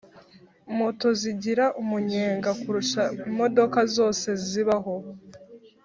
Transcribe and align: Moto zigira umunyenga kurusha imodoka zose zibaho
Moto 0.77 1.07
zigira 1.21 1.65
umunyenga 1.81 2.49
kurusha 2.61 3.03
imodoka 3.29 3.79
zose 3.95 4.27
zibaho 4.47 4.95